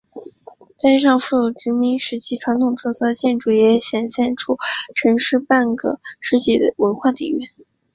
[0.79, 4.57] 大街上富有殖民时期传统特色的建筑也显现出
[4.95, 5.61] 城市四个半
[6.19, 7.47] 世纪的文化底蕴。